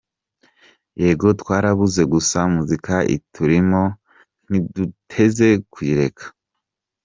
Yego 1.01 1.27
twarabuze 1.39 2.01
gusa 2.13 2.37
muzika 2.53 2.95
iturimo 3.15 3.81
ntiduteze 4.47 5.47
kuyireka. 5.71 6.25